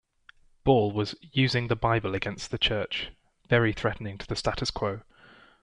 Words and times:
Ball 0.63 0.91
was 0.91 1.13
"using 1.31 1.67
the 1.67 1.75
bible 1.75 2.15
against 2.15 2.49
the 2.49 2.57
church", 2.57 3.11
very 3.49 3.71
threatening 3.71 4.17
to 4.17 4.25
the 4.25 4.35
status 4.35 4.71
quo. 4.71 5.01